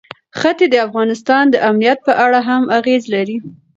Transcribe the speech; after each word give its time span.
ښتې 0.39 0.65
د 0.71 0.75
افغانستان 0.87 1.43
د 1.49 1.55
امنیت 1.69 1.99
په 2.07 2.13
اړه 2.25 2.39
هم 2.47 2.63
اغېز 2.77 3.03
لري. 3.13 3.37